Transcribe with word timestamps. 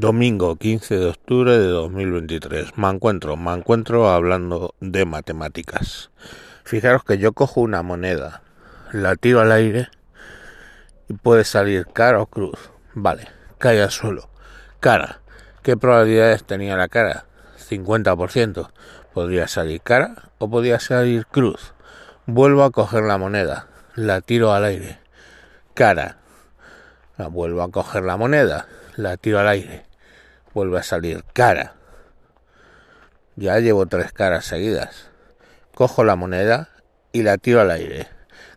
Domingo 0.00 0.54
15 0.54 0.96
de 0.96 1.06
octubre 1.06 1.58
de 1.58 1.66
2023. 1.66 2.78
Me 2.78 2.88
encuentro, 2.88 3.36
me 3.36 3.52
encuentro 3.52 4.08
hablando 4.08 4.76
de 4.78 5.04
matemáticas. 5.04 6.12
Fijaros 6.62 7.02
que 7.02 7.18
yo 7.18 7.32
cojo 7.32 7.62
una 7.62 7.82
moneda, 7.82 8.42
la 8.92 9.16
tiro 9.16 9.40
al 9.40 9.50
aire 9.50 9.88
y 11.08 11.14
puede 11.14 11.42
salir 11.42 11.84
cara 11.92 12.20
o 12.20 12.26
cruz. 12.26 12.70
Vale, 12.94 13.26
cae 13.58 13.82
al 13.82 13.90
suelo. 13.90 14.30
Cara. 14.78 15.20
¿Qué 15.64 15.76
probabilidades 15.76 16.44
tenía 16.44 16.76
la 16.76 16.86
cara? 16.86 17.24
50%. 17.68 18.70
Podría 19.12 19.48
salir 19.48 19.80
cara 19.80 20.30
o 20.38 20.48
podría 20.48 20.78
salir 20.78 21.26
cruz. 21.26 21.74
Vuelvo 22.24 22.62
a 22.62 22.70
coger 22.70 23.02
la 23.02 23.18
moneda, 23.18 23.66
la 23.96 24.20
tiro 24.20 24.52
al 24.52 24.64
aire. 24.64 25.00
Cara. 25.74 26.18
La 27.16 27.26
vuelvo 27.26 27.62
a 27.62 27.72
coger 27.72 28.04
la 28.04 28.16
moneda, 28.16 28.68
la 28.94 29.16
tiro 29.16 29.40
al 29.40 29.48
aire. 29.48 29.87
Vuelve 30.58 30.80
a 30.80 30.82
salir 30.82 31.22
cara. 31.32 31.76
Ya 33.36 33.60
llevo 33.60 33.86
tres 33.86 34.10
caras 34.10 34.44
seguidas. 34.44 35.08
Cojo 35.72 36.02
la 36.02 36.16
moneda 36.16 36.70
y 37.12 37.22
la 37.22 37.38
tiro 37.38 37.60
al 37.60 37.70
aire. 37.70 38.08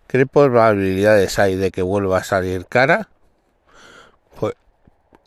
¿Qué 0.08 0.26
probabilidades 0.26 1.38
hay 1.38 1.56
de 1.58 1.70
que 1.70 1.84
vuelva 1.84 2.18
a 2.18 2.24
salir 2.24 2.66
cara? 2.66 3.10
Pues 4.40 4.56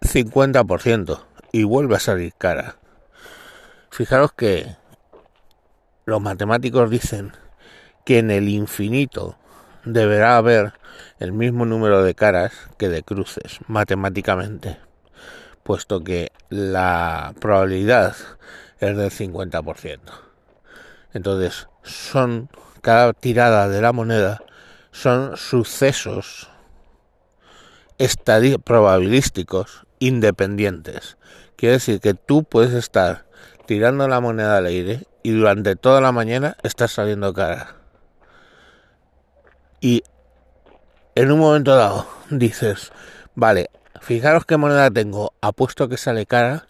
50% 0.01 1.25
y 1.53 1.63
vuelve 1.63 1.95
a 1.95 2.01
salir 2.01 2.35
cara. 2.37 2.75
Fijaros 3.91 4.33
que 4.33 4.75
los 6.07 6.21
matemáticos 6.21 6.91
dicen 6.91 7.35
que 8.05 8.19
en 8.19 8.33
el 8.33 8.49
infinito 8.49 9.39
deberá 9.85 10.39
haber 10.39 10.73
el 11.21 11.31
mismo 11.31 11.67
número 11.67 12.03
de 12.03 12.17
caras 12.17 12.53
que 12.79 12.89
de 12.89 13.05
cruces, 13.05 13.61
matemáticamente, 13.69 14.81
puesto 15.65 16.05
que 16.05 16.31
la 16.51 17.35
probabilidad 17.41 18.15
es 18.79 18.97
del 18.97 19.11
50%. 19.11 19.99
Entonces, 21.13 21.69
son 21.83 22.49
cada 22.81 23.15
tirada 23.15 23.69
de 23.69 23.81
la 23.81 23.93
moneda 23.93 24.43
son 24.93 25.37
sucesos 25.37 26.51
probabilísticos 28.63 29.87
independientes. 29.99 31.17
Quiere 31.57 31.75
decir 31.75 32.01
que 32.01 32.15
tú 32.15 32.45
puedes 32.45 32.75
estar 32.75 33.25
tirando 33.67 34.07
la 34.07 34.21
moneda 34.21 34.59
al 34.59 34.67
aire 34.67 35.07
y 35.23 35.33
durante 35.33 35.77
toda 35.77 36.01
la 36.01 36.13
mañana 36.13 36.57
estás 36.63 36.93
saliendo 36.93 37.33
cara. 37.33 37.77
Y 39.81 40.05
en 41.15 41.33
un 41.33 41.39
momento 41.39 41.75
dado 41.75 42.07
dices, 42.31 42.93
vale, 43.35 43.71
fijaros 44.05 44.45
qué 44.45 44.57
moneda 44.59 44.91
tengo, 44.91 45.33
apuesto 45.41 45.89
que 45.89 45.97
sale 45.97 46.27
cara, 46.27 46.67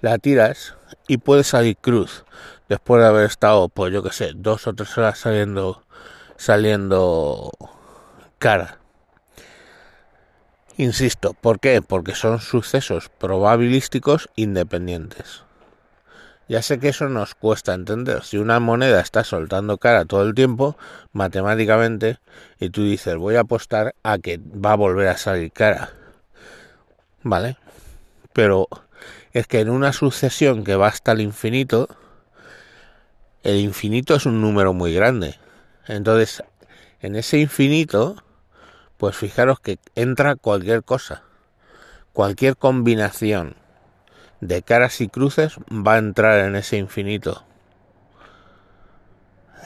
la 0.00 0.18
tiras 0.18 0.74
y 1.08 1.18
puede 1.18 1.42
salir 1.42 1.76
cruz 1.76 2.24
después 2.68 3.02
de 3.02 3.08
haber 3.08 3.24
estado, 3.26 3.68
pues 3.68 3.92
yo 3.92 4.02
que 4.02 4.12
sé, 4.12 4.32
dos 4.34 4.66
o 4.66 4.74
tres 4.74 4.96
horas 4.96 5.18
saliendo, 5.18 5.82
saliendo 6.36 7.50
cara. 8.38 8.78
Insisto, 10.76 11.34
¿por 11.34 11.58
qué? 11.58 11.82
Porque 11.82 12.14
son 12.14 12.38
sucesos 12.38 13.08
probabilísticos 13.08 14.28
independientes. 14.36 15.42
Ya 16.48 16.62
sé 16.62 16.78
que 16.78 16.90
eso 16.90 17.08
nos 17.08 17.34
cuesta 17.34 17.74
entender. 17.74 18.22
Si 18.22 18.36
una 18.36 18.60
moneda 18.60 19.00
está 19.00 19.24
soltando 19.24 19.78
cara 19.78 20.04
todo 20.04 20.22
el 20.22 20.34
tiempo, 20.34 20.76
matemáticamente, 21.12 22.18
y 22.60 22.70
tú 22.70 22.84
dices, 22.84 23.16
voy 23.16 23.34
a 23.34 23.40
apostar 23.40 23.96
a 24.04 24.18
que 24.18 24.38
va 24.38 24.72
a 24.72 24.76
volver 24.76 25.08
a 25.08 25.16
salir 25.16 25.50
cara. 25.50 25.90
¿Vale? 27.28 27.56
Pero 28.32 28.68
es 29.32 29.48
que 29.48 29.58
en 29.58 29.68
una 29.68 29.92
sucesión 29.92 30.62
que 30.62 30.76
va 30.76 30.86
hasta 30.86 31.10
el 31.10 31.20
infinito, 31.20 31.88
el 33.42 33.56
infinito 33.56 34.14
es 34.14 34.26
un 34.26 34.40
número 34.40 34.72
muy 34.72 34.94
grande. 34.94 35.34
Entonces, 35.88 36.44
en 37.00 37.16
ese 37.16 37.38
infinito, 37.38 38.22
pues 38.96 39.16
fijaros 39.16 39.58
que 39.58 39.80
entra 39.96 40.36
cualquier 40.36 40.84
cosa, 40.84 41.24
cualquier 42.12 42.56
combinación 42.56 43.56
de 44.40 44.62
caras 44.62 45.00
y 45.00 45.08
cruces 45.08 45.56
va 45.68 45.94
a 45.94 45.98
entrar 45.98 46.46
en 46.46 46.54
ese 46.54 46.76
infinito. 46.76 47.44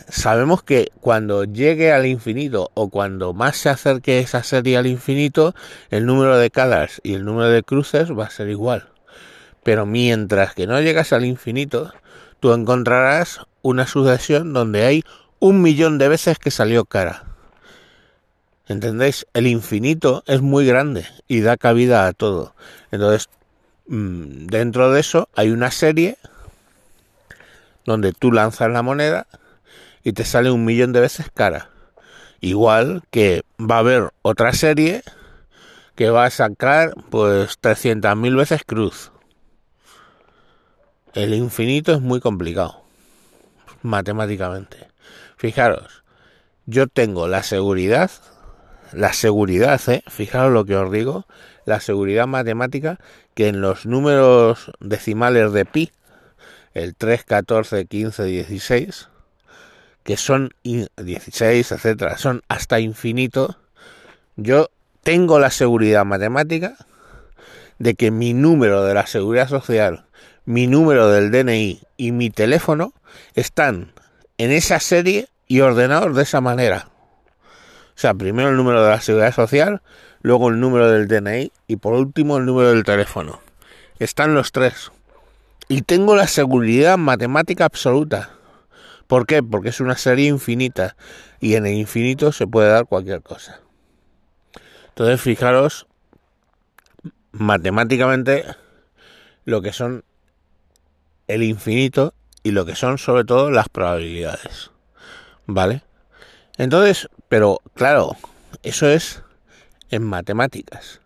Sabemos 0.09 0.62
que 0.62 0.91
cuando 1.00 1.44
llegue 1.44 1.93
al 1.93 2.06
infinito 2.06 2.71
o 2.75 2.88
cuando 2.88 3.33
más 3.33 3.56
se 3.56 3.69
acerque 3.69 4.21
esa 4.21 4.43
serie 4.43 4.77
al 4.77 4.87
infinito, 4.87 5.55
el 5.91 6.06
número 6.06 6.38
de 6.38 6.50
caras 6.50 7.00
y 7.03 7.15
el 7.15 7.25
número 7.25 7.50
de 7.50 7.62
cruces 7.62 8.10
va 8.10 8.27
a 8.27 8.31
ser 8.31 8.49
igual. 8.49 8.89
Pero 9.62 9.87
mientras 9.87 10.55
que 10.55 10.66
no 10.66 10.81
llegas 10.81 11.12
al 11.12 11.25
infinito, 11.25 11.93
tú 12.41 12.53
encontrarás 12.53 13.41
una 13.62 13.87
sucesión 13.87 14.53
donde 14.53 14.84
hay 14.84 15.05
un 15.39 15.62
millón 15.62 15.99
de 15.99 16.09
veces 16.09 16.39
que 16.39 16.50
salió 16.50 16.84
cara. 16.84 17.25
¿Entendéis? 18.66 19.27
El 19.34 19.47
infinito 19.47 20.22
es 20.27 20.41
muy 20.41 20.65
grande 20.65 21.06
y 21.28 21.41
da 21.41 21.56
cabida 21.56 22.06
a 22.06 22.12
todo. 22.12 22.55
Entonces 22.91 23.28
Mm, 23.91 24.47
dentro 24.47 24.93
de 24.93 25.00
eso 25.00 25.28
hay 25.34 25.50
una 25.50 25.72
serie 25.72 26.16
donde 27.84 28.12
tú 28.12 28.31
lanzas 28.31 28.71
la 28.71 28.83
moneda 28.83 29.27
y 30.03 30.12
te 30.12 30.25
sale 30.25 30.50
un 30.50 30.65
millón 30.65 30.93
de 30.93 31.00
veces 31.00 31.27
cara. 31.33 31.71
Igual 32.41 33.03
que 33.11 33.43
va 33.59 33.77
a 33.77 33.81
haber 33.81 34.11
otra 34.22 34.53
serie 34.53 35.03
que 35.94 36.11
va 36.11 36.25
a 36.25 36.31
sacar 36.31 36.94
pues 37.11 37.61
300.000 37.61 38.37
veces 38.37 38.62
cruz. 38.65 39.12
El 41.12 41.34
infinito 41.34 41.93
es 41.93 42.00
muy 42.00 42.21
complicado 42.21 42.84
matemáticamente. 43.83 44.89
Fijaros, 45.37 46.03
yo 46.66 46.87
tengo 46.87 47.28
la 47.28 47.43
seguridad, 47.43 48.10
la 48.93 49.12
seguridad, 49.12 49.81
¿eh? 49.89 50.03
fijaros 50.09 50.53
lo 50.53 50.65
que 50.65 50.77
os 50.77 50.91
digo, 50.91 51.27
la 51.65 51.81
seguridad 51.81 52.27
matemática 52.27 52.99
que 53.34 53.49
en 53.49 53.60
los 53.60 53.87
números 53.87 54.71
decimales 54.81 55.53
de 55.53 55.65
pi, 55.65 55.93
el 56.75 56.94
3, 56.94 57.25
14, 57.25 57.87
15, 57.87 58.25
16, 58.25 59.09
que 60.05 60.16
son 60.16 60.55
16, 60.65 61.72
etcétera, 61.72 62.19
son 62.19 62.43
hasta 62.49 62.81
infinito, 62.81 63.56
yo 64.37 64.71
tengo 65.03 65.38
la 65.38 65.50
seguridad 65.50 66.05
matemática 66.05 66.77
de 67.78 67.94
que 67.94 68.10
mi 68.10 68.34
número 68.34 68.84
de 68.84 68.94
la 68.94 69.06
seguridad 69.06 69.49
social, 69.49 70.05
mi 70.44 70.66
número 70.66 71.10
del 71.10 71.31
DNI 71.31 71.81
y 71.97 72.12
mi 72.12 72.31
teléfono 72.31 72.93
están 73.34 73.93
en 74.39 74.50
esa 74.50 74.81
serie 74.81 75.28
y 75.47 75.60
ordenados 75.60 76.15
de 76.16 76.22
esa 76.22 76.41
manera. 76.41 76.89
O 77.97 78.00
sea, 78.00 78.15
primero 78.15 78.49
el 78.49 78.56
número 78.56 78.83
de 78.83 78.91
la 78.91 79.00
seguridad 79.00 79.34
social, 79.34 79.83
luego 80.22 80.49
el 80.49 80.60
número 80.60 80.91
del 80.91 81.09
DNI 81.09 81.53
y 81.66 81.77
por 81.77 81.94
último 81.94 82.39
el 82.39 82.47
número 82.47 82.71
del 82.71 82.84
teléfono. 82.84 83.41
Están 83.99 84.34
los 84.34 84.53
tres. 84.53 84.91
Y 85.69 85.83
tengo 85.83 86.16
la 86.16 86.27
seguridad 86.27 86.97
matemática 86.99 87.65
absoluta. 87.65 88.31
¿Por 89.10 89.26
qué? 89.26 89.43
Porque 89.43 89.71
es 89.71 89.81
una 89.81 89.97
serie 89.97 90.28
infinita 90.28 90.94
y 91.41 91.56
en 91.56 91.66
el 91.66 91.75
infinito 91.75 92.31
se 92.31 92.47
puede 92.47 92.69
dar 92.69 92.87
cualquier 92.87 93.22
cosa. 93.22 93.60
Entonces, 94.91 95.21
fijaros 95.21 95.88
matemáticamente 97.32 98.44
lo 99.44 99.62
que 99.62 99.72
son 99.72 100.04
el 101.26 101.43
infinito 101.43 102.15
y 102.44 102.53
lo 102.53 102.65
que 102.65 102.76
son 102.76 102.98
sobre 102.98 103.25
todo 103.25 103.50
las 103.50 103.69
probabilidades. 103.69 104.71
¿Vale? 105.44 105.82
Entonces, 106.56 107.09
pero 107.28 107.59
claro, 107.75 108.16
eso 108.62 108.88
es 108.88 109.25
en 109.91 110.04
matemáticas. 110.04 111.00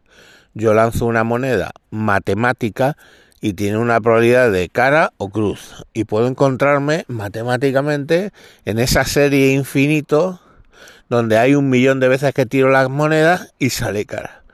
Yo 0.53 0.75
lanzo 0.75 1.06
una 1.06 1.25
moneda 1.25 1.71
matemática 1.88 2.98
y 3.45 3.53
tiene 3.53 3.77
una 3.77 4.01
probabilidad 4.01 4.51
de 4.51 4.71
cara 4.71 5.13
o 5.19 5.29
cruz. 5.29 5.85
Y 5.93 6.05
puedo 6.05 6.29
encontrarme 6.29 7.05
matemáticamente 7.09 8.33
en 8.65 8.79
esa 8.79 9.05
serie 9.05 9.53
infinito 9.53 10.41
donde 11.11 11.37
hay 11.37 11.55
un 11.55 11.69
millón 11.69 12.01
de 12.01 12.09
veces 12.09 12.33
que 12.33 12.47
tiro 12.47 12.71
las 12.71 12.89
monedas 12.89 13.53
y 13.59 13.69
sale 13.69 14.07
cara. 14.07 14.45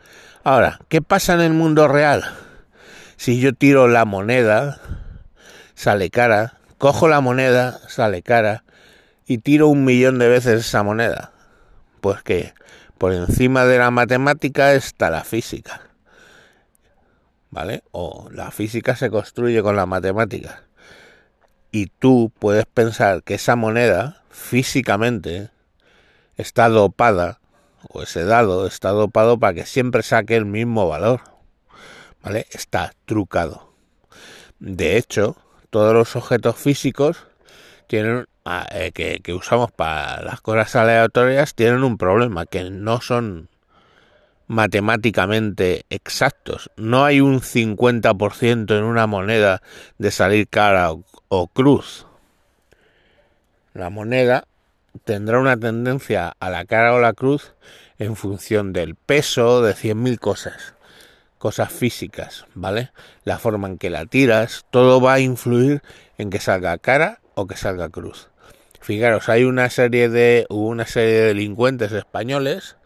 Ahora, 0.43 0.81
¿qué 0.89 1.03
pasa 1.03 1.35
en 1.35 1.41
el 1.41 1.53
mundo 1.53 1.87
real? 1.87 2.25
Si 3.17 3.39
yo 3.39 3.53
tiro 3.53 3.87
la 3.87 4.05
moneda, 4.05 4.81
sale 5.77 6.11
cara, 6.11 6.55
cojo 6.77 7.07
la 7.07 7.21
moneda, 7.21 7.79
sale 7.87 8.23
cara, 8.23 8.65
y 9.25 9.39
tiro 9.39 9.69
un 9.69 9.85
millón 9.85 10.19
de 10.19 10.27
veces 10.27 10.67
esa 10.67 10.83
moneda. 10.83 11.31
Pues 12.01 12.25
que 12.25 12.55
por 12.99 13.13
encima 13.13 13.67
de 13.67 13.79
la 13.79 13.93
matemática 13.93 14.75
está 14.75 15.11
la 15.11 15.23
física. 15.23 15.90
¿Vale? 17.51 17.83
O 17.91 18.29
la 18.33 18.51
física 18.51 18.97
se 18.97 19.11
construye 19.11 19.63
con 19.63 19.77
la 19.77 19.87
matemática. 19.87 20.63
Y 21.73 21.87
tú 21.87 22.33
puedes 22.39 22.67
pensar 22.67 23.23
que 23.23 23.35
esa 23.35 23.57
moneda 23.57 24.23
físicamente 24.31 25.51
está 26.37 26.69
dopada, 26.69 27.41
o 27.89 28.03
ese 28.03 28.25
dado 28.25 28.67
está 28.67 28.91
dopado 28.91 29.39
para 29.39 29.55
que 29.55 29.67
siempre 29.67 30.03
saque 30.03 30.37
el 30.37 30.47
mismo 30.47 30.89
valor. 30.89 31.21
¿vale? 32.23 32.47
Está 32.51 32.93
trucado. 33.05 33.73
De 34.59 34.97
hecho, 34.97 35.37
todos 35.71 35.95
los 35.95 36.17
objetos 36.17 36.57
físicos 36.57 37.27
tienen 37.87 38.27
ah, 38.45 38.67
eh, 38.71 38.93
que, 38.93 39.21
que 39.23 39.33
usamos 39.33 39.73
para 39.73 40.23
las 40.23 40.41
cosas 40.41 40.77
aleatorias 40.77 41.55
tienen 41.55 41.83
un 41.83 41.97
problema 41.99 42.47
que 42.47 42.71
no 42.71 43.01
son 43.01 43.49
matemáticamente 44.51 45.87
exactos. 45.91 46.73
No 46.77 47.05
hay 47.05 47.21
un 47.21 47.41
50% 47.41 48.77
en 48.77 48.83
una 48.83 49.07
moneda 49.07 49.63
de 49.99 50.11
salir 50.11 50.49
cara 50.49 50.91
o, 51.29 51.47
cruz. 51.47 52.05
La 53.75 53.91
moneda 53.91 54.49
tendrá 55.05 55.39
una 55.39 55.57
tendencia 55.57 56.35
a 56.41 56.51
la 56.51 56.65
cara 56.65 56.95
o 56.95 56.99
la 56.99 57.13
cruz 57.13 57.55
en 58.01 58.17
función 58.17 58.73
del 58.73 58.97
peso 58.97 59.63
de 59.63 59.73
100.000 59.73 60.19
cosas, 60.19 60.75
cosas 61.39 61.73
físicas, 61.73 62.45
¿vale? 62.55 62.91
La 63.23 63.39
forma 63.39 63.69
en 63.69 63.79
que 63.79 63.89
la 63.89 64.05
tiras, 64.05 64.67
todo 64.71 65.01
va 65.01 65.13
a 65.13 65.21
influir 65.21 65.81
en 66.19 66.29
que 66.29 66.41
salga 66.41 66.77
cara 66.79 67.21
o 67.37 67.47
que 67.47 67.57
salga 67.57 67.89
cruz. 67.89 68.31
Fijaros, 68.81 69.29
hay 69.29 69.45
una 69.45 69.71
serie 69.71 70.09
de 70.09 70.47
una 70.49 70.87
serie 70.87 71.21
de 71.21 71.27
delincuentes 71.27 71.93
españoles 71.93 72.77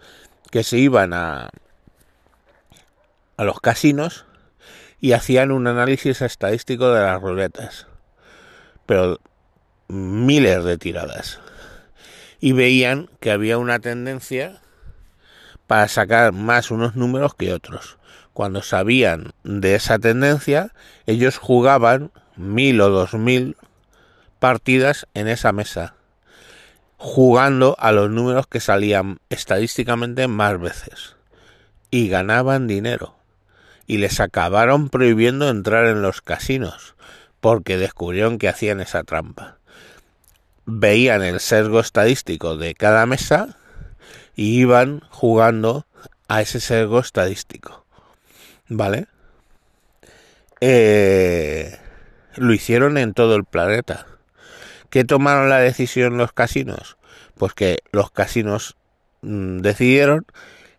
que 0.55 0.63
se 0.63 0.79
iban 0.79 1.13
a, 1.13 1.51
a 3.37 3.43
los 3.43 3.59
casinos 3.59 4.25
y 5.01 5.11
hacían 5.11 5.51
un 5.51 5.67
análisis 5.67 6.23
estadístico 6.23 6.93
de 6.93 7.03
las 7.03 7.21
ruletas, 7.21 7.89
pero 8.87 9.19
miles 9.89 10.63
de 10.63 10.79
tiradas. 10.79 11.41
Y 12.39 12.53
veían 12.53 13.11
que 13.19 13.33
había 13.33 13.59
una 13.59 13.81
tendencia 13.81 14.61
para 15.67 15.89
sacar 15.89 16.31
más 16.31 16.71
unos 16.71 16.95
números 16.95 17.35
que 17.35 17.53
otros. 17.53 17.99
Cuando 18.33 18.63
sabían 18.63 19.33
de 19.43 19.75
esa 19.75 19.99
tendencia, 19.99 20.71
ellos 21.07 21.37
jugaban 21.37 22.13
mil 22.37 22.81
o 22.81 22.91
dos 22.91 23.15
mil 23.15 23.57
partidas 24.39 25.09
en 25.15 25.27
esa 25.27 25.51
mesa 25.51 25.97
jugando 27.05 27.77
a 27.79 27.93
los 27.93 28.09
números 28.09 28.47
que 28.47 28.61
salían 28.61 29.19
estadísticamente 29.29 30.27
más 30.27 30.59
veces 30.59 31.17
y 31.91 32.09
ganaban 32.09 32.67
dinero 32.67 33.15
y 33.87 33.99
les 33.99 34.21
acabaron 34.21 34.89
prohibiendo 34.89 35.51
entrar 35.51 35.85
en 35.85 36.01
los 36.01 36.23
casinos 36.23 36.95
porque 37.41 37.77
descubrieron 37.77 38.39
que 38.39 38.49
hacían 38.49 38.81
esa 38.81 39.05
trampa. 39.05 39.59
Veían 40.65 41.23
el 41.23 41.41
sesgo 41.41 41.81
estadístico 41.81 42.57
de 42.57 42.75
cada 42.75 43.05
mesa 43.05 43.59
y 44.35 44.59
iban 44.59 45.01
jugando 45.11 45.87
a 46.29 46.41
ese 46.41 46.59
sesgo 46.59 47.01
estadístico. 47.01 47.85
¿Vale? 48.71 49.09
Eh, 50.63 51.79
lo 52.37 52.55
hicieron 52.55 52.97
en 52.97 53.13
todo 53.13 53.37
el 53.37 53.45
planeta. 53.45 54.07
¿Qué 54.95 55.03
tomaron 55.03 55.49
la 55.49 55.59
decisión 55.59 56.19
los 56.19 56.33
casinos? 56.33 56.99
Pues 57.37 57.53
que 57.53 57.81
los 57.91 58.13
casinos 58.13 58.77
mm, 59.23 59.59
decidieron 59.59 60.25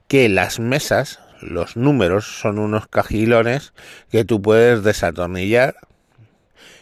que 0.07 0.29
las 0.29 0.57
mesas, 0.57 1.19
los 1.41 1.75
números, 1.75 2.39
son 2.39 2.57
unos 2.57 2.87
cajilones 2.87 3.73
que 4.09 4.23
tú 4.23 4.41
puedes 4.41 4.85
desatornillar 4.85 5.75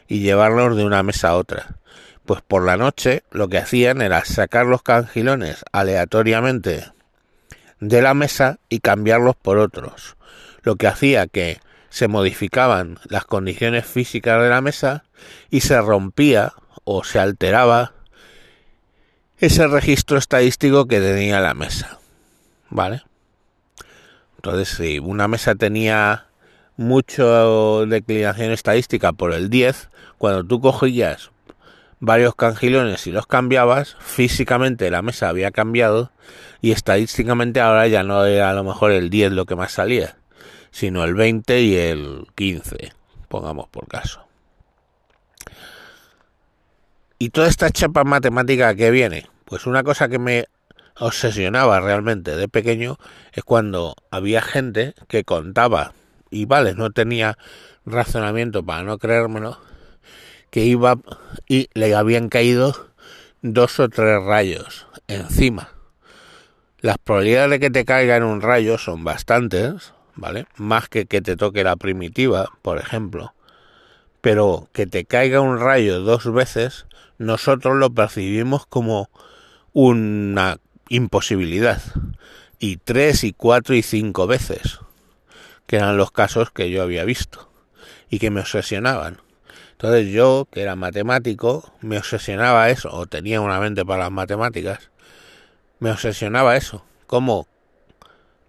y 0.07 0.19
llevarlos 0.19 0.77
de 0.77 0.85
una 0.85 1.01
mesa 1.01 1.29
a 1.29 1.35
otra. 1.37 1.79
Pues 2.23 2.43
por 2.43 2.63
la 2.63 2.77
noche 2.77 3.23
lo 3.31 3.49
que 3.49 3.57
hacían 3.57 4.03
era 4.03 4.23
sacar 4.25 4.67
los 4.67 4.83
cajilones 4.83 5.65
aleatoriamente 5.71 6.91
de 7.79 8.01
la 8.03 8.13
mesa 8.13 8.59
y 8.69 8.77
cambiarlos 8.77 9.35
por 9.37 9.57
otros. 9.57 10.17
Lo 10.61 10.75
que 10.75 10.85
hacía 10.85 11.25
que 11.25 11.57
se 11.89 12.07
modificaban 12.07 12.99
las 13.05 13.25
condiciones 13.25 13.87
físicas 13.87 14.39
de 14.39 14.49
la 14.49 14.61
mesa 14.61 15.05
y 15.49 15.61
se 15.61 15.81
rompía 15.81 16.53
o 16.83 17.03
se 17.03 17.19
alteraba 17.19 17.93
ese 19.37 19.67
registro 19.67 20.17
estadístico 20.17 20.87
que 20.87 20.99
tenía 20.99 21.39
la 21.39 21.53
mesa. 21.53 21.99
¿Vale? 22.69 23.03
Entonces, 24.37 24.69
si 24.69 24.99
una 24.99 25.27
mesa 25.27 25.55
tenía 25.55 26.27
mucho 26.77 27.85
declinación 27.85 28.51
estadística 28.51 29.13
por 29.13 29.33
el 29.33 29.49
10, 29.49 29.89
cuando 30.17 30.45
tú 30.45 30.59
cogías 30.59 31.31
varios 31.99 32.35
cangilones 32.35 33.07
y 33.07 33.11
los 33.11 33.27
cambiabas, 33.27 33.95
físicamente 33.99 34.91
la 34.91 35.01
mesa 35.01 35.29
había 35.29 35.51
cambiado 35.51 36.11
y 36.61 36.71
estadísticamente 36.71 37.61
ahora 37.61 37.87
ya 37.87 38.03
no 38.03 38.25
era 38.25 38.49
a 38.49 38.53
lo 38.53 38.63
mejor 38.63 38.91
el 38.91 39.09
10 39.09 39.31
lo 39.31 39.45
que 39.45 39.55
más 39.55 39.71
salía, 39.71 40.17
sino 40.71 41.03
el 41.05 41.13
20 41.13 41.61
y 41.61 41.75
el 41.75 42.27
15, 42.35 42.93
pongamos 43.29 43.69
por 43.69 43.87
caso. 43.87 44.25
Y 47.23 47.29
toda 47.29 47.47
esta 47.47 47.71
chapa 47.71 48.03
matemática 48.03 48.75
que 48.75 48.91
viene, 48.91 49.29
pues 49.45 49.65
una 49.65 49.81
cosa 49.81 50.09
que 50.09 50.19
me 50.19 50.47
obsesionaba 50.99 51.79
realmente 51.79 52.35
de 52.35 52.49
pequeño 52.49 52.97
es 53.31 53.45
cuando 53.45 53.95
había 54.11 54.41
gente 54.41 54.93
que 55.07 55.23
contaba, 55.23 55.93
y 56.29 56.43
vale, 56.43 56.75
no 56.75 56.91
tenía 56.91 57.37
razonamiento 57.85 58.65
para 58.65 58.83
no 58.83 58.97
creérmelo, 58.97 59.57
que 60.49 60.65
iba 60.65 60.97
y 61.47 61.69
le 61.73 61.95
habían 61.95 62.27
caído 62.27 62.89
dos 63.41 63.79
o 63.79 63.87
tres 63.87 64.21
rayos 64.21 64.87
encima. 65.07 65.69
Las 66.81 66.97
probabilidades 66.97 67.51
de 67.51 67.59
que 67.61 67.69
te 67.69 67.85
caiga 67.85 68.17
un 68.17 68.41
rayo 68.41 68.77
son 68.77 69.05
bastantes, 69.05 69.93
¿vale? 70.15 70.45
Más 70.57 70.89
que 70.89 71.05
que 71.05 71.21
te 71.21 71.37
toque 71.37 71.63
la 71.63 71.77
primitiva, 71.77 72.49
por 72.61 72.79
ejemplo. 72.79 73.33
Pero 74.23 74.69
que 74.71 74.87
te 74.87 75.03
caiga 75.03 75.41
un 75.41 75.59
rayo 75.59 75.99
dos 75.99 76.31
veces 76.31 76.85
nosotros 77.17 77.75
lo 77.75 77.93
percibimos 77.93 78.65
como 78.65 79.09
una 79.73 80.59
imposibilidad. 80.87 81.81
Y 82.57 82.77
tres 82.77 83.25
y 83.25 83.33
cuatro 83.33 83.75
y 83.75 83.81
cinco 83.81 84.25
veces, 84.25 84.79
que 85.65 85.75
eran 85.75 85.97
los 85.97 86.11
casos 86.11 86.51
que 86.51 86.69
yo 86.69 86.81
había 86.81 87.03
visto 87.03 87.51
y 88.09 88.19
que 88.19 88.29
me 88.29 88.39
obsesionaban. 88.39 89.19
Entonces 89.73 90.07
yo, 90.13 90.47
que 90.49 90.61
era 90.61 90.77
matemático, 90.77 91.73
me 91.81 91.97
obsesionaba 91.97 92.69
eso, 92.69 92.93
o 92.93 93.05
tenía 93.05 93.41
una 93.41 93.59
mente 93.59 93.83
para 93.83 94.03
las 94.03 94.11
matemáticas, 94.13 94.89
me 95.79 95.91
obsesionaba 95.91 96.55
eso. 96.55 96.85
¿Cómo 97.07 97.45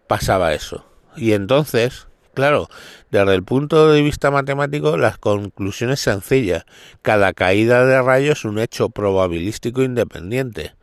pasaba 0.07 0.55
eso? 0.55 0.87
Y 1.17 1.33
entonces 1.33 2.07
Claro, 2.35 2.69
desde 3.11 3.35
el 3.35 3.45
punto 3.45 3.91
de 3.91 4.03
vista 4.03 4.31
matemático, 4.31 4.97
la 4.97 5.17
conclusión 5.17 5.91
es 5.91 6.01
sencilla. 6.01 6.67
Cada 7.03 7.33
caída 7.33 7.87
de 7.87 8.03
rayo 8.03 8.33
es 8.33 8.45
un 8.45 8.59
hecho 8.59 8.91
probabilístico 8.91 9.83
independiente. 9.83 10.75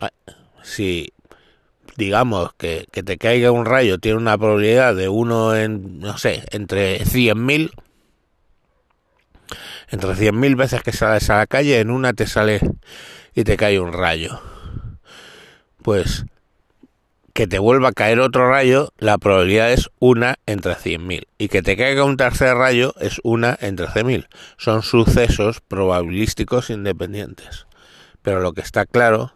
Ah, 0.00 0.10
si 0.62 1.12
digamos 1.96 2.52
que, 2.54 2.86
que 2.92 3.02
te 3.02 3.18
caiga 3.18 3.50
un 3.50 3.66
rayo 3.66 3.98
tiene 3.98 4.18
una 4.18 4.38
probabilidad 4.38 4.94
de 4.94 5.08
uno 5.08 5.56
en, 5.56 5.98
no 5.98 6.16
sé, 6.16 6.44
entre 6.52 7.00
100.000, 7.00 7.72
entre 9.90 10.10
100.000 10.10 10.56
veces 10.56 10.82
que 10.82 10.92
sales 10.92 11.28
a 11.30 11.38
la 11.38 11.46
calle, 11.46 11.80
en 11.80 11.90
una 11.90 12.12
te 12.12 12.26
sale 12.26 12.60
y 13.34 13.44
te 13.44 13.56
cae 13.56 13.80
un 13.80 13.92
rayo. 13.92 14.40
Pues 15.82 16.24
que 17.38 17.46
te 17.46 17.60
vuelva 17.60 17.90
a 17.90 17.92
caer 17.92 18.18
otro 18.18 18.50
rayo, 18.50 18.92
la 18.98 19.16
probabilidad 19.16 19.72
es 19.72 19.90
una 20.00 20.40
entre 20.46 20.72
100.000. 20.72 21.28
Y 21.38 21.46
que 21.46 21.62
te 21.62 21.76
caiga 21.76 22.02
un 22.02 22.16
tercer 22.16 22.56
rayo 22.56 22.96
es 22.98 23.20
una 23.22 23.56
entre 23.60 23.86
100.000. 23.86 24.26
Son 24.56 24.82
sucesos 24.82 25.60
probabilísticos 25.60 26.68
independientes. 26.68 27.68
Pero 28.22 28.40
lo 28.40 28.54
que 28.54 28.60
está 28.60 28.86
claro 28.86 29.32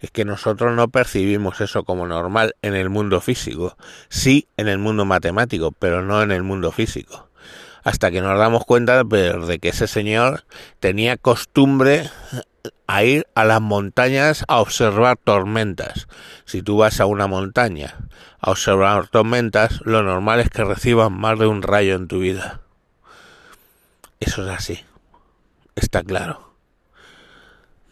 es 0.00 0.10
que 0.10 0.24
nosotros 0.24 0.74
no 0.74 0.88
percibimos 0.88 1.60
eso 1.60 1.84
como 1.84 2.08
normal 2.08 2.56
en 2.60 2.74
el 2.74 2.90
mundo 2.90 3.20
físico. 3.20 3.76
Sí 4.08 4.48
en 4.56 4.66
el 4.66 4.78
mundo 4.78 5.04
matemático, 5.04 5.70
pero 5.70 6.02
no 6.02 6.24
en 6.24 6.32
el 6.32 6.42
mundo 6.42 6.72
físico. 6.72 7.28
Hasta 7.84 8.10
que 8.10 8.20
nos 8.20 8.36
damos 8.36 8.64
cuenta 8.64 9.04
de 9.04 9.58
que 9.60 9.68
ese 9.68 9.86
señor 9.86 10.42
tenía 10.80 11.16
costumbre 11.16 12.10
a 12.92 13.04
ir 13.04 13.28
a 13.36 13.44
las 13.44 13.60
montañas 13.60 14.44
a 14.48 14.60
observar 14.60 15.16
tormentas. 15.16 16.08
Si 16.44 16.60
tú 16.60 16.78
vas 16.78 16.98
a 16.98 17.06
una 17.06 17.28
montaña 17.28 17.94
a 18.40 18.50
observar 18.50 19.06
tormentas, 19.06 19.80
lo 19.84 20.02
normal 20.02 20.40
es 20.40 20.50
que 20.50 20.64
recibas 20.64 21.08
más 21.08 21.38
de 21.38 21.46
un 21.46 21.62
rayo 21.62 21.94
en 21.94 22.08
tu 22.08 22.18
vida. 22.18 22.62
Eso 24.18 24.44
es 24.44 24.50
así. 24.50 24.84
Está 25.76 26.02
claro. 26.02 26.52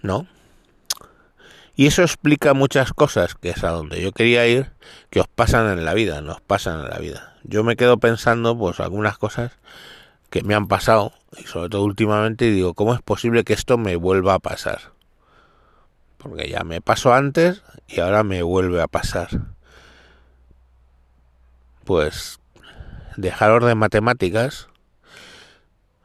¿No? 0.03 0.27
Y 1.77 1.87
eso 1.87 2.03
explica 2.03 2.53
muchas 2.53 2.93
cosas, 2.93 3.37
que 3.37 3.51
es 3.51 3.63
a 3.63 3.71
donde 3.71 4.03
yo 4.03 4.11
quería 4.11 4.49
ir, 4.49 4.73
que 5.11 5.21
os 5.21 5.29
pasan 5.29 5.71
en 5.71 5.85
la 5.85 5.95
vida, 5.95 6.23
nos 6.23 6.41
pasan 6.41 6.81
en 6.81 6.91
la 6.91 6.99
vida. 6.99 7.37
Yo 7.45 7.63
me 7.63 7.77
quedo 7.77 7.99
pensando, 7.99 8.59
pues, 8.59 8.81
algunas 8.81 9.17
cosas 9.17 9.53
que 10.29 10.43
me 10.43 10.57
han 10.57 10.67
pasado, 10.67 11.13
y 11.37 11.45
sobre 11.45 11.69
todo 11.69 11.85
últimamente, 11.85 12.51
digo, 12.51 12.75
¿cómo 12.75 12.95
es 12.95 13.03
posible 13.03 13.45
que 13.45 13.53
esto 13.53 13.77
me 13.77 13.97
vuelva 13.97 14.35
a 14.35 14.39
pasar? 14.39 14.93
Porque 16.17 16.49
ya 16.49 16.65
me 16.65 16.81
pasó 16.81 17.13
antes 17.13 17.63
y 17.87 18.01
ahora 18.01 18.25
me 18.25 18.43
vuelve 18.43 18.81
a 18.81 18.89
pasar. 18.89 19.29
Pues 21.85 22.41
dejaros 23.17 23.65
de 23.67 23.75
matemáticas 23.75 24.69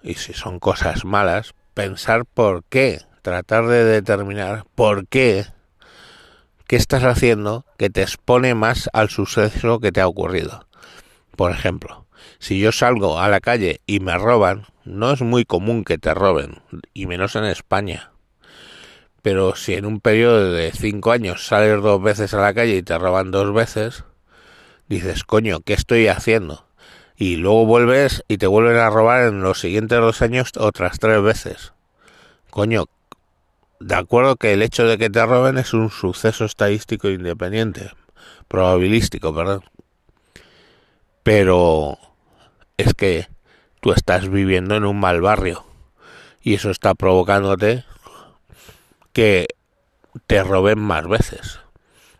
y 0.01 0.15
si 0.15 0.33
son 0.33 0.59
cosas 0.59 1.05
malas, 1.05 1.53
pensar 1.73 2.25
por 2.25 2.63
qué, 2.65 3.01
tratar 3.21 3.67
de 3.67 3.85
determinar 3.85 4.65
por 4.75 5.07
qué, 5.07 5.45
qué 6.67 6.75
estás 6.75 7.03
haciendo 7.03 7.65
que 7.77 7.89
te 7.89 8.01
expone 8.01 8.53
más 8.53 8.89
al 8.93 9.09
suceso 9.09 9.79
que 9.79 9.91
te 9.91 10.01
ha 10.01 10.07
ocurrido. 10.07 10.67
Por 11.35 11.51
ejemplo, 11.51 12.02
si 12.39 12.59
yo 12.59 12.71
salgo 12.71 13.19
a 13.19 13.29
la 13.29 13.39
calle 13.39 13.81
y 13.85 13.99
me 13.99 14.17
roban, 14.17 14.65
no 14.85 15.11
es 15.11 15.21
muy 15.21 15.45
común 15.45 15.83
que 15.83 15.97
te 15.97 16.13
roben, 16.13 16.61
y 16.93 17.05
menos 17.05 17.35
en 17.35 17.45
España. 17.45 18.11
Pero 19.21 19.55
si 19.55 19.73
en 19.73 19.85
un 19.85 20.01
periodo 20.01 20.51
de 20.51 20.71
cinco 20.71 21.11
años 21.11 21.45
sales 21.47 21.81
dos 21.81 22.01
veces 22.03 22.33
a 22.33 22.41
la 22.41 22.53
calle 22.53 22.75
y 22.75 22.83
te 22.83 22.97
roban 22.97 23.31
dos 23.31 23.53
veces, 23.53 24.03
dices, 24.89 25.23
coño, 25.23 25.61
¿qué 25.61 25.73
estoy 25.73 26.07
haciendo? 26.07 26.65
Y 27.15 27.37
luego 27.37 27.65
vuelves 27.65 28.23
y 28.27 28.37
te 28.37 28.47
vuelven 28.47 28.77
a 28.77 28.89
robar 28.89 29.27
en 29.27 29.41
los 29.41 29.59
siguientes 29.59 29.99
dos 29.99 30.21
años 30.21 30.51
otras 30.57 30.99
tres 30.99 31.21
veces. 31.21 31.73
Coño, 32.49 32.85
de 33.79 33.95
acuerdo 33.95 34.35
que 34.35 34.53
el 34.53 34.61
hecho 34.61 34.85
de 34.85 34.97
que 34.97 35.09
te 35.09 35.25
roben 35.25 35.57
es 35.57 35.73
un 35.73 35.89
suceso 35.89 36.45
estadístico 36.45 37.09
independiente, 37.09 37.91
probabilístico, 38.47 39.33
perdón. 39.33 39.63
Pero 41.23 41.97
es 42.77 42.93
que 42.93 43.27
tú 43.81 43.91
estás 43.91 44.29
viviendo 44.29 44.75
en 44.75 44.85
un 44.85 44.99
mal 44.99 45.21
barrio 45.21 45.65
y 46.41 46.55
eso 46.55 46.69
está 46.69 46.95
provocándote 46.95 47.85
que 49.13 49.47
te 50.27 50.43
roben 50.43 50.79
más 50.79 51.07
veces. 51.07 51.59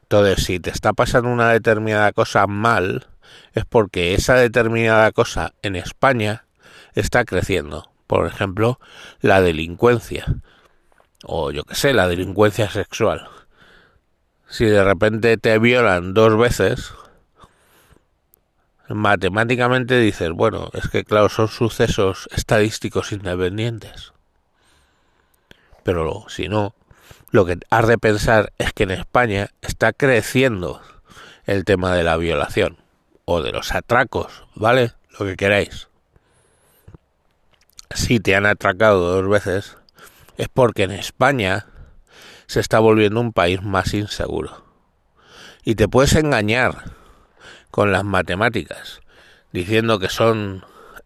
Entonces, 0.03 0.45
si 0.45 0.59
te 0.59 0.69
está 0.69 0.93
pasando 0.93 1.29
una 1.29 1.49
determinada 1.49 2.11
cosa 2.11 2.45
mal, 2.47 3.07
es 3.53 3.65
porque 3.65 4.13
esa 4.13 4.35
determinada 4.35 5.11
cosa 5.11 5.53
en 5.61 5.75
España 5.75 6.45
está 6.93 7.25
creciendo. 7.25 7.91
Por 8.07 8.27
ejemplo, 8.27 8.79
la 9.21 9.41
delincuencia. 9.41 10.25
O 11.23 11.51
yo 11.51 11.63
que 11.63 11.75
sé, 11.75 11.93
la 11.93 12.07
delincuencia 12.07 12.69
sexual. 12.69 13.27
Si 14.47 14.65
de 14.65 14.83
repente 14.83 15.37
te 15.37 15.57
violan 15.57 16.13
dos 16.13 16.37
veces, 16.37 16.93
matemáticamente 18.93 19.99
dices, 19.99 20.31
bueno, 20.31 20.69
es 20.73 20.89
que 20.89 21.03
claro, 21.03 21.29
son 21.29 21.47
sucesos 21.47 22.27
estadísticos 22.31 23.11
independientes. 23.11 24.13
Pero 25.83 26.25
si 26.29 26.47
no, 26.47 26.73
lo 27.31 27.45
que 27.45 27.59
has 27.69 27.87
de 27.87 27.97
pensar 27.97 28.53
es 28.57 28.73
que 28.73 28.83
en 28.83 28.91
España 28.91 29.49
está 29.61 29.93
creciendo 29.93 30.81
el 31.45 31.65
tema 31.65 31.93
de 31.93 32.03
la 32.03 32.17
violación 32.17 32.77
o 33.25 33.41
de 33.41 33.51
los 33.51 33.73
atracos, 33.73 34.43
¿vale? 34.55 34.93
Lo 35.19 35.25
que 35.25 35.35
queráis. 35.35 35.87
Si 37.93 38.19
te 38.19 38.35
han 38.35 38.45
atracado 38.45 39.21
dos 39.21 39.29
veces, 39.29 39.77
es 40.37 40.47
porque 40.49 40.83
en 40.83 40.91
España 40.91 41.67
se 42.47 42.59
está 42.59 42.79
volviendo 42.79 43.19
un 43.19 43.33
país 43.33 43.61
más 43.61 43.93
inseguro. 43.93 44.65
Y 45.63 45.75
te 45.75 45.87
puedes 45.87 46.15
engañar 46.15 46.91
con 47.73 47.91
las 47.91 48.03
matemáticas, 48.03 49.01
diciendo 49.51 49.97
que 49.97 50.09
son 50.09 50.63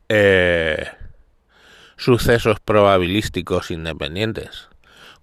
eh, 0.10 0.92
sucesos 1.96 2.60
probabilísticos 2.60 3.72
independientes 3.72 4.68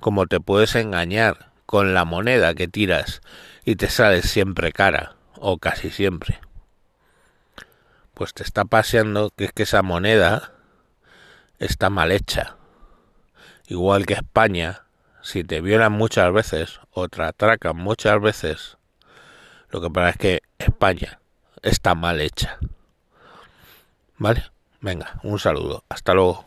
como 0.04 0.26
te 0.26 0.38
puedes 0.38 0.74
engañar 0.74 1.50
con 1.64 1.94
la 1.94 2.04
moneda 2.04 2.54
que 2.54 2.68
tiras 2.68 3.22
y 3.64 3.76
te 3.76 3.88
sale 3.88 4.20
siempre 4.20 4.70
cara, 4.70 5.16
o 5.36 5.56
casi 5.56 5.88
siempre. 5.88 6.40
Pues 8.12 8.34
te 8.34 8.42
está 8.42 8.66
paseando 8.66 9.30
que 9.34 9.44
es 9.44 9.52
que 9.52 9.62
esa 9.62 9.80
moneda 9.80 10.52
está 11.58 11.88
mal 11.88 12.12
hecha. 12.12 12.56
Igual 13.66 14.04
que 14.04 14.12
España, 14.12 14.82
si 15.22 15.42
te 15.42 15.62
violan 15.62 15.92
muchas 15.92 16.30
veces 16.34 16.80
o 16.90 17.08
te 17.08 17.22
atracan 17.22 17.78
muchas 17.78 18.20
veces, 18.20 18.76
lo 19.70 19.80
que 19.80 19.88
pasa 19.88 20.10
es 20.10 20.16
que 20.18 20.42
España 20.58 21.18
está 21.64 21.94
mal 21.94 22.20
hecha. 22.20 22.58
¿Vale? 24.18 24.44
Venga, 24.80 25.18
un 25.22 25.38
saludo. 25.38 25.84
Hasta 25.88 26.14
luego. 26.14 26.44